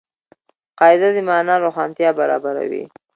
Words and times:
قاعده 0.79 1.09
د 1.15 1.17
مانا 1.29 1.55
روښانتیا 1.65 2.09
برابروي. 2.19 2.83